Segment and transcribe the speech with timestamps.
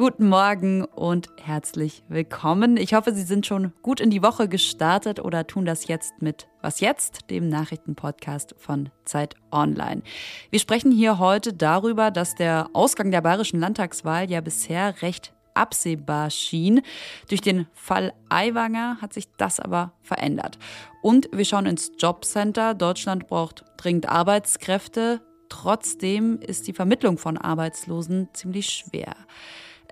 [0.00, 2.78] Guten Morgen und herzlich willkommen.
[2.78, 6.48] Ich hoffe, Sie sind schon gut in die Woche gestartet oder tun das jetzt mit
[6.62, 10.00] Was jetzt, dem Nachrichtenpodcast von Zeit Online.
[10.48, 16.30] Wir sprechen hier heute darüber, dass der Ausgang der bayerischen Landtagswahl ja bisher recht absehbar
[16.30, 16.80] schien.
[17.28, 20.58] Durch den Fall Aiwanger hat sich das aber verändert.
[21.02, 22.72] Und wir schauen ins Jobcenter.
[22.72, 25.20] Deutschland braucht dringend Arbeitskräfte.
[25.50, 29.14] Trotzdem ist die Vermittlung von Arbeitslosen ziemlich schwer.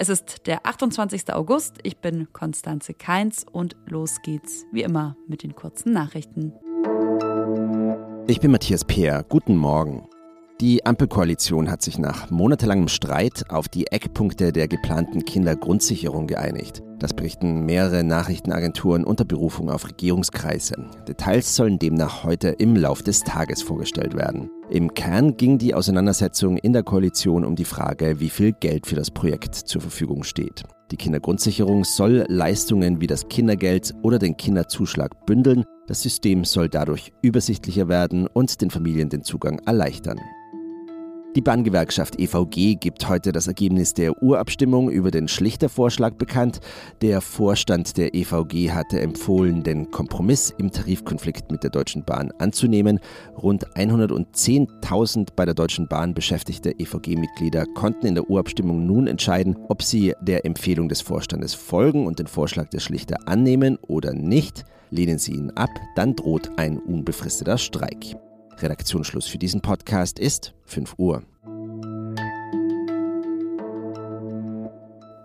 [0.00, 1.34] Es ist der 28.
[1.34, 1.78] August.
[1.82, 6.52] Ich bin Konstanze Keins und los geht's wie immer mit den kurzen Nachrichten.
[8.28, 9.24] Ich bin Matthias Peer.
[9.28, 10.06] Guten Morgen.
[10.60, 16.80] Die Ampelkoalition hat sich nach monatelangem Streit auf die Eckpunkte der geplanten Kindergrundsicherung geeinigt.
[17.00, 20.76] Das berichten mehrere Nachrichtenagenturen unter Berufung auf Regierungskreise.
[21.08, 24.48] Details sollen demnach heute im Lauf des Tages vorgestellt werden.
[24.70, 28.96] Im Kern ging die Auseinandersetzung in der Koalition um die Frage, wie viel Geld für
[28.96, 30.62] das Projekt zur Verfügung steht.
[30.90, 35.64] Die Kindergrundsicherung soll Leistungen wie das Kindergeld oder den Kinderzuschlag bündeln.
[35.86, 40.20] Das System soll dadurch übersichtlicher werden und den Familien den Zugang erleichtern.
[41.36, 46.60] Die Bahngewerkschaft EVG gibt heute das Ergebnis der Urabstimmung über den Schlichtervorschlag bekannt.
[47.02, 52.98] Der Vorstand der EVG hatte empfohlen, den Kompromiss im Tarifkonflikt mit der Deutschen Bahn anzunehmen.
[53.36, 59.82] Rund 110.000 bei der Deutschen Bahn beschäftigte EVG-Mitglieder konnten in der Urabstimmung nun entscheiden, ob
[59.82, 64.64] sie der Empfehlung des Vorstandes folgen und den Vorschlag der Schlichter annehmen oder nicht.
[64.90, 68.16] Lehnen sie ihn ab, dann droht ein unbefristeter Streik.
[68.62, 71.22] Redaktionsschluss für diesen Podcast ist 5 Uhr.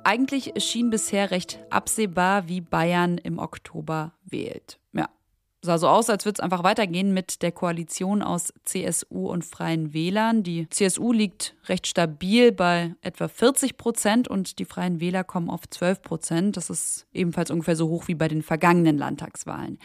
[0.04, 4.78] Eigentlich schien bisher recht absehbar, wie Bayern im Oktober wählt.
[4.92, 5.10] Ja,
[5.62, 9.94] sah so aus, als würde es einfach weitergehen mit der Koalition aus CSU und Freien
[9.94, 10.44] Wählern.
[10.44, 15.62] Die CSU liegt recht stabil bei etwa 40 Prozent und die Freien Wähler kommen auf
[15.70, 16.58] 12 Prozent.
[16.58, 19.80] Das ist ebenfalls ungefähr so hoch wie bei den vergangenen Landtagswahlen.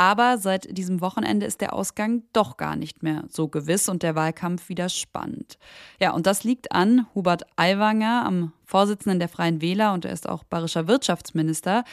[0.00, 4.14] Aber seit diesem Wochenende ist der Ausgang doch gar nicht mehr so gewiss und der
[4.14, 5.58] Wahlkampf wieder spannend.
[6.00, 10.26] Ja, und das liegt an Hubert Aiwanger, am Vorsitzenden der Freien Wähler und er ist
[10.26, 11.84] auch bayerischer Wirtschaftsminister.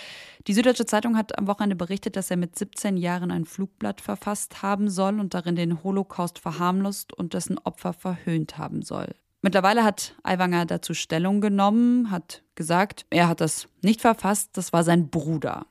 [0.47, 4.61] Die Süddeutsche Zeitung hat am Wochenende berichtet, dass er mit 17 Jahren ein Flugblatt verfasst
[4.61, 9.15] haben soll und darin den Holocaust verharmlost und dessen Opfer verhöhnt haben soll.
[9.41, 14.85] Mittlerweile hat Aiwanger dazu Stellung genommen, hat gesagt, er hat das nicht verfasst, das war
[14.85, 15.65] sein Bruder.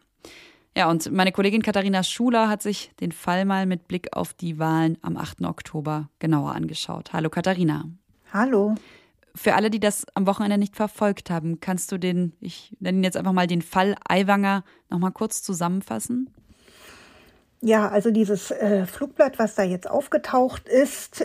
[0.77, 4.59] Ja, und meine Kollegin Katharina Schuler hat sich den Fall mal mit Blick auf die
[4.59, 5.47] Wahlen am 8.
[5.47, 7.15] Oktober genauer angeschaut.
[7.15, 7.87] Hallo Katharina.
[8.31, 8.75] Hallo.
[9.35, 13.05] Für alle, die das am Wochenende nicht verfolgt haben, kannst du den, ich nenne ihn
[13.05, 16.29] jetzt einfach mal den Fall Aiwanger, nochmal kurz zusammenfassen?
[17.63, 21.25] Ja, also dieses äh, Flugblatt, was da jetzt aufgetaucht ist,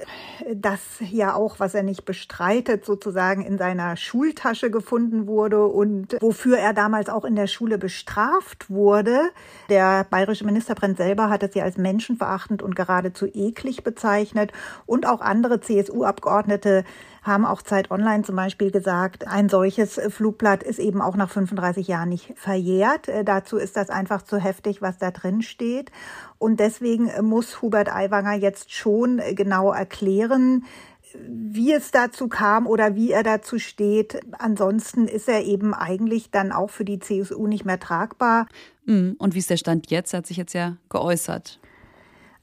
[0.55, 6.57] das ja auch, was er nicht bestreitet, sozusagen in seiner Schultasche gefunden wurde und wofür
[6.57, 9.29] er damals auch in der Schule bestraft wurde.
[9.67, 14.53] Der bayerische Ministerpräsident selber hat es ja als menschenverachtend und geradezu eklig bezeichnet
[14.85, 16.85] und auch andere CSU-Abgeordnete
[17.21, 21.87] haben auch Zeit Online zum Beispiel gesagt, ein solches Flugblatt ist eben auch nach 35
[21.87, 23.07] Jahren nicht verjährt.
[23.07, 25.91] Äh, dazu ist das einfach zu heftig, was da drin steht.
[26.39, 30.65] Und deswegen muss Hubert Aiwanger jetzt schon genau erklären,
[31.13, 34.19] wie es dazu kam oder wie er dazu steht.
[34.37, 38.47] Ansonsten ist er eben eigentlich dann auch für die CSU nicht mehr tragbar.
[38.85, 40.13] Mm, und wie ist der Stand jetzt?
[40.13, 41.59] Er hat sich jetzt ja geäußert.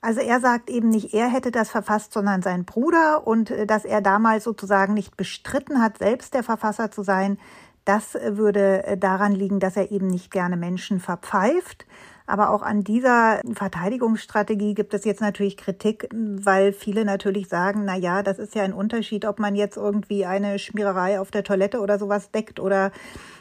[0.00, 3.84] Also er sagt eben nicht, er hätte das verfasst, sondern sein Bruder und äh, dass
[3.84, 7.38] er damals sozusagen nicht bestritten hat, selbst der Verfasser zu sein,
[7.84, 11.86] das äh, würde äh, daran liegen, dass er eben nicht gerne Menschen verpfeift.
[12.26, 17.96] Aber auch an dieser Verteidigungsstrategie gibt es jetzt natürlich Kritik, weil viele natürlich sagen, na
[17.96, 21.80] ja, das ist ja ein Unterschied, ob man jetzt irgendwie eine Schmiererei auf der Toilette
[21.80, 22.92] oder sowas deckt oder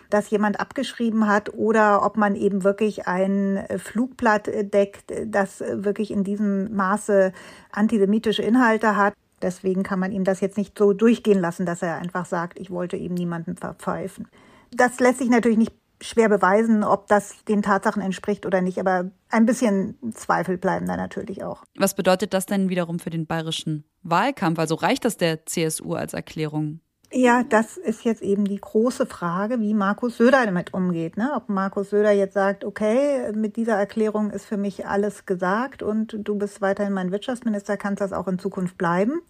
[0.10, 6.24] das jemand abgeschrieben hat oder ob man eben wirklich ein Flugblatt deckt, das wirklich in
[6.24, 7.34] diesem Maße
[7.72, 9.14] antisemitische Inhalte hat.
[9.42, 12.72] Deswegen kann man ihm das jetzt nicht so durchgehen lassen, dass er einfach sagt, ich
[12.72, 14.28] wollte eben niemanden verpfeifen.
[14.72, 19.12] Das lässt sich natürlich nicht schwer beweisen, ob das den Tatsachen entspricht oder nicht, aber
[19.30, 21.64] ein bisschen Zweifel bleiben da natürlich auch.
[21.76, 24.60] Was bedeutet das denn wiederum für den bayerischen Wahlkampf?
[24.60, 26.82] Also reicht das der CSU als Erklärung?
[27.12, 31.16] Ja, das ist jetzt eben die große Frage, wie Markus Söder damit umgeht.
[31.16, 31.32] Ne?
[31.36, 36.18] Ob Markus Söder jetzt sagt, okay, mit dieser Erklärung ist für mich alles gesagt und
[36.20, 39.22] du bist weiterhin mein Wirtschaftsminister, kannst das auch in Zukunft bleiben.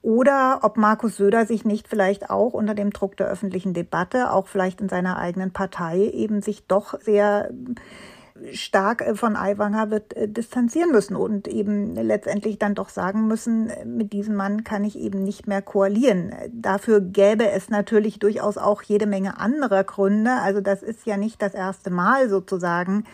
[0.00, 4.46] Oder ob Markus Söder sich nicht vielleicht auch unter dem Druck der öffentlichen Debatte, auch
[4.46, 7.50] vielleicht in seiner eigenen Partei, eben sich doch sehr
[8.52, 13.70] stark äh, von Aiwanger wird äh, distanzieren müssen und eben letztendlich dann doch sagen müssen,
[13.84, 16.34] mit diesem Mann kann ich eben nicht mehr koalieren.
[16.52, 20.32] Dafür gäbe es natürlich durchaus auch jede Menge anderer Gründe.
[20.42, 23.04] Also das ist ja nicht das erste Mal sozusagen,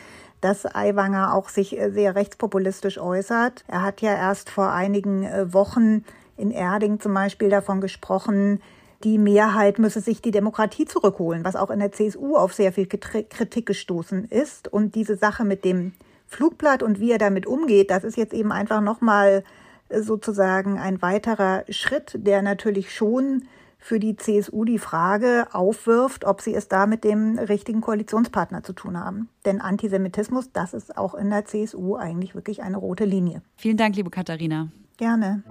[0.40, 3.64] dass Aiwanger auch sich sehr rechtspopulistisch äußert.
[3.68, 6.04] Er hat ja erst vor einigen Wochen
[6.36, 8.60] in Erding zum Beispiel davon gesprochen,
[9.04, 12.86] die Mehrheit müsse sich die Demokratie zurückholen, was auch in der CSU auf sehr viel
[12.86, 14.68] Kritik gestoßen ist.
[14.68, 15.92] Und diese Sache mit dem
[16.26, 19.44] Flugblatt und wie er damit umgeht, das ist jetzt eben einfach nochmal
[19.90, 23.44] sozusagen ein weiterer Schritt, der natürlich schon
[23.78, 28.72] für die CSU die Frage aufwirft, ob sie es da mit dem richtigen Koalitionspartner zu
[28.72, 29.28] tun haben.
[29.44, 33.42] Denn Antisemitismus, das ist auch in der CSU eigentlich wirklich eine rote Linie.
[33.56, 34.68] Vielen Dank, liebe Katharina.
[34.98, 35.42] Gerne.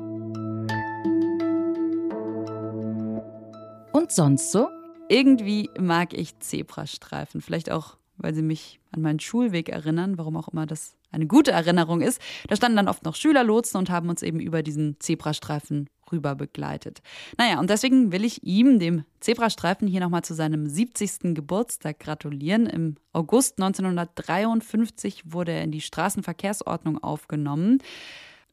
[3.93, 4.69] Und sonst so?
[5.09, 7.41] Irgendwie mag ich Zebrastreifen.
[7.41, 11.51] Vielleicht auch, weil sie mich an meinen Schulweg erinnern, warum auch immer das eine gute
[11.51, 12.21] Erinnerung ist.
[12.47, 17.01] Da standen dann oft noch Schülerlotsen und haben uns eben über diesen Zebrastreifen rüber begleitet.
[17.37, 21.35] Naja, und deswegen will ich ihm, dem Zebrastreifen, hier nochmal zu seinem 70.
[21.35, 22.67] Geburtstag gratulieren.
[22.67, 27.79] Im August 1953 wurde er in die Straßenverkehrsordnung aufgenommen.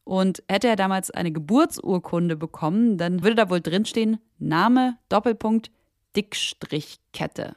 [0.09, 5.69] Und hätte er damals eine Geburtsurkunde bekommen, dann würde da wohl drinstehen Name, Doppelpunkt,
[6.15, 7.55] Dickstrichkette.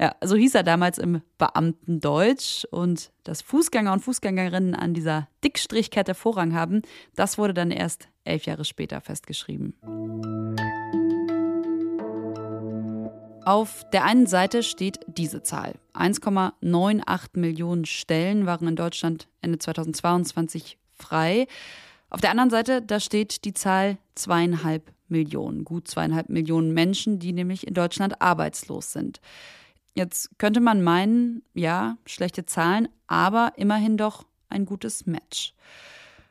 [0.00, 2.64] Ja, so hieß er damals im Beamtendeutsch.
[2.70, 6.80] Und dass Fußgänger und Fußgängerinnen an dieser Dickstrichkette Vorrang haben,
[7.14, 9.74] das wurde dann erst elf Jahre später festgeschrieben.
[13.44, 15.74] Auf der einen Seite steht diese Zahl.
[15.92, 21.46] 1,98 Millionen Stellen waren in Deutschland Ende 2022 frei.
[22.08, 27.32] Auf der anderen Seite, da steht die Zahl zweieinhalb Millionen, gut zweieinhalb Millionen Menschen, die
[27.32, 29.20] nämlich in Deutschland arbeitslos sind.
[29.94, 35.54] Jetzt könnte man meinen, ja, schlechte Zahlen, aber immerhin doch ein gutes Match.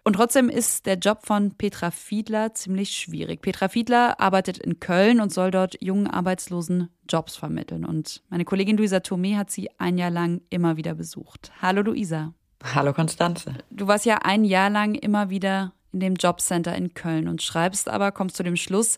[0.04, 3.42] Und trotzdem ist der Job von Petra Fiedler ziemlich schwierig.
[3.42, 7.86] Petra Fiedler arbeitet in Köln und soll dort jungen Arbeitslosen Jobs vermitteln.
[7.86, 11.52] Und meine Kollegin Luisa Thomé hat sie ein Jahr lang immer wieder besucht.
[11.62, 12.34] Hallo Luisa.
[12.64, 13.54] Hallo Konstanze.
[13.70, 17.90] Du warst ja ein Jahr lang immer wieder in dem Jobcenter in Köln und schreibst
[17.90, 18.98] aber, kommst zu dem Schluss,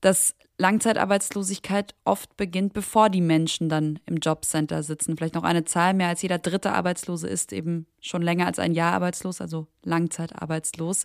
[0.00, 5.16] dass Langzeitarbeitslosigkeit oft beginnt, bevor die Menschen dann im Jobcenter sitzen.
[5.16, 8.72] Vielleicht noch eine Zahl, mehr als jeder dritte Arbeitslose ist eben schon länger als ein
[8.72, 11.04] Jahr arbeitslos, also langzeitarbeitslos.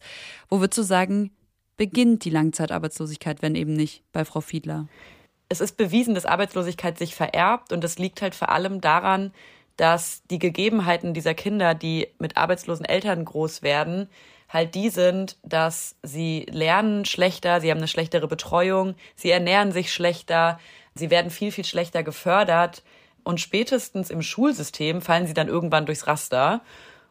[0.49, 1.31] Wo würdest du sagen,
[1.77, 4.87] beginnt die Langzeitarbeitslosigkeit, wenn eben nicht bei Frau Fiedler?
[5.49, 9.31] Es ist bewiesen, dass Arbeitslosigkeit sich vererbt und das liegt halt vor allem daran,
[9.77, 14.09] dass die Gegebenheiten dieser Kinder, die mit arbeitslosen Eltern groß werden,
[14.49, 19.93] halt die sind, dass sie lernen schlechter, sie haben eine schlechtere Betreuung, sie ernähren sich
[19.93, 20.59] schlechter,
[20.95, 22.83] sie werden viel, viel schlechter gefördert
[23.23, 26.61] und spätestens im Schulsystem fallen sie dann irgendwann durchs Raster.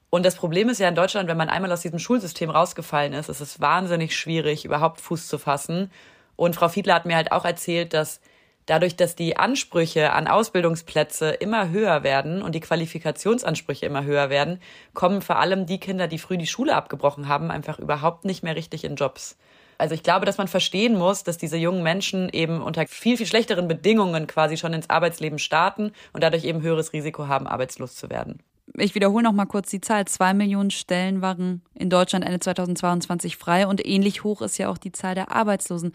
[0.09, 3.29] Und das Problem ist ja in Deutschland, wenn man einmal aus diesem Schulsystem rausgefallen ist,
[3.29, 5.91] ist es wahnsinnig schwierig, überhaupt Fuß zu fassen.
[6.37, 8.21] Und Frau Fiedler hat mir halt auch erzählt, dass
[8.67, 14.61] dadurch, dass die Ansprüche an Ausbildungsplätze immer höher werden und die Qualifikationsansprüche immer höher werden,
[14.93, 18.57] kommen vor allem die Kinder, die früh die Schule abgebrochen haben, einfach überhaupt nicht mehr
[18.57, 19.37] richtig in Jobs.
[19.79, 23.27] Also ich glaube, dass man verstehen muss, dass diese jungen Menschen eben unter viel, viel
[23.27, 28.09] schlechteren Bedingungen quasi schon ins Arbeitsleben starten und dadurch eben höheres Risiko haben, arbeitslos zu
[28.09, 28.41] werden.
[28.75, 30.07] Ich wiederhole noch mal kurz die Zahl.
[30.07, 34.79] Zwei Millionen Stellen waren in Deutschland Ende 2022 frei und ähnlich hoch ist ja auch
[34.79, 35.93] die Zahl der Arbeitslosen.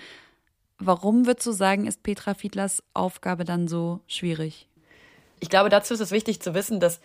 [0.84, 4.68] Warum würdest du sagen, ist Petra Fiedlers Aufgabe dann so schwierig?
[5.40, 7.02] Ich glaube, dazu ist es wichtig zu wissen, dass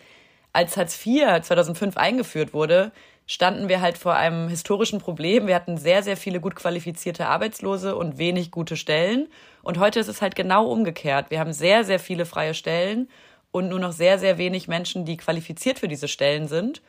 [0.51, 2.91] als Hartz IV 2005 eingeführt wurde,
[3.27, 5.45] standen wir halt vor einem historischen Problem.
[5.45, 9.27] Wir hatten sehr, sehr viele gut qualifizierte Arbeitslose und wenig gute Stellen.
[9.61, 11.29] Und heute ist es halt genau umgekehrt.
[11.29, 13.07] Wir haben sehr, sehr viele freie Stellen
[13.51, 16.81] und nur noch sehr, sehr wenig Menschen, die qualifiziert für diese Stellen sind.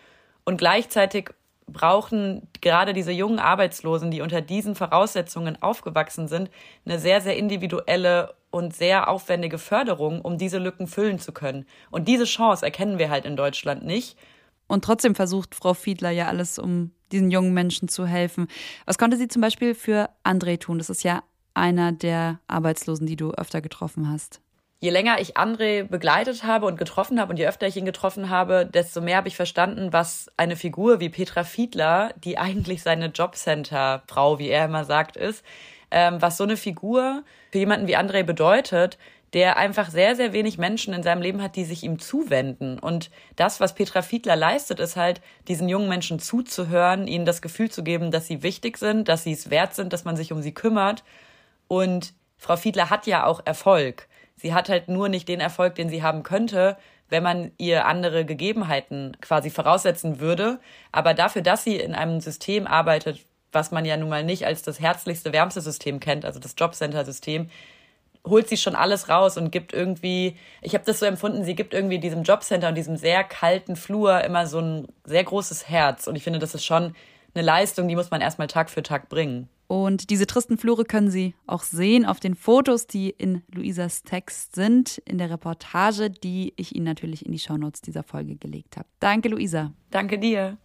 [0.45, 1.35] Und gleichzeitig
[1.73, 6.51] brauchen gerade diese jungen Arbeitslosen, die unter diesen Voraussetzungen aufgewachsen sind,
[6.85, 11.67] eine sehr, sehr individuelle und sehr aufwendige Förderung, um diese Lücken füllen zu können.
[11.91, 14.17] Und diese Chance erkennen wir halt in Deutschland nicht.
[14.67, 18.49] Und trotzdem versucht Frau Fiedler ja alles, um diesen jungen Menschen zu helfen.
[18.85, 20.79] Was konnte sie zum Beispiel für André tun?
[20.79, 21.23] Das ist ja
[21.55, 24.41] einer der Arbeitslosen, die du öfter getroffen hast
[24.81, 28.31] je länger ich André begleitet habe und getroffen habe und je öfter ich ihn getroffen
[28.31, 33.07] habe, desto mehr habe ich verstanden, was eine Figur wie Petra Fiedler, die eigentlich seine
[33.07, 35.45] Jobcenter-Frau, wie er immer sagt, ist,
[35.91, 38.99] ähm, was so eine Figur für jemanden wie André bedeutet,
[39.35, 42.79] der einfach sehr, sehr wenig Menschen in seinem Leben hat, die sich ihm zuwenden.
[42.79, 47.71] Und das, was Petra Fiedler leistet, ist halt, diesen jungen Menschen zuzuhören, ihnen das Gefühl
[47.71, 50.41] zu geben, dass sie wichtig sind, dass sie es wert sind, dass man sich um
[50.41, 51.05] sie kümmert.
[51.67, 54.09] Und Frau Fiedler hat ja auch Erfolg.
[54.39, 56.77] Sie hat halt nur nicht den Erfolg, den sie haben könnte,
[57.09, 60.61] wenn man ihr andere Gegebenheiten quasi voraussetzen würde.
[60.93, 64.63] Aber dafür, dass sie in einem System arbeitet, was man ja nun mal nicht als
[64.63, 67.49] das herzlichste, wärmste System kennt, also das Jobcenter-System,
[68.27, 71.73] holt sie schon alles raus und gibt irgendwie, ich habe das so empfunden, sie gibt
[71.73, 76.07] irgendwie diesem Jobcenter und diesem sehr kalten Flur immer so ein sehr großes Herz.
[76.07, 76.95] Und ich finde, das ist schon
[77.39, 79.49] eine Leistung, die muss man erstmal Tag für Tag bringen.
[79.69, 84.55] Und diese tristen Flure können Sie auch sehen auf den Fotos, die in Luisas Text
[84.55, 88.89] sind, in der Reportage, die ich Ihnen natürlich in die Shownotes dieser Folge gelegt habe.
[88.99, 89.73] Danke, Luisa.
[89.91, 90.57] Danke dir.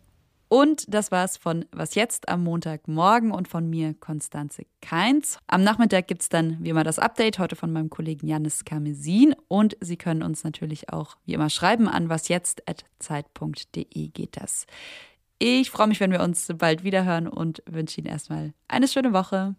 [0.48, 5.40] Und das war's von Was jetzt am Montagmorgen und von mir, Konstanze Keins.
[5.48, 9.36] Am Nachmittag gibt's dann wie immer das Update, heute von meinem Kollegen Janis Karmesin.
[9.48, 14.68] Und Sie können uns natürlich auch wie immer schreiben an wasjetzt.zeit.de geht das.
[15.46, 19.12] Ich freue mich, wenn wir uns bald wieder hören und wünsche Ihnen erstmal eine schöne
[19.12, 19.56] Woche.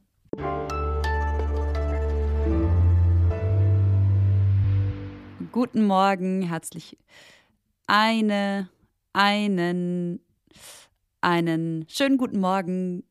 [5.53, 6.97] Guten Morgen, herzlich
[7.87, 8.71] eine,
[9.13, 10.21] einen
[11.21, 13.05] einen schönen guten Morgen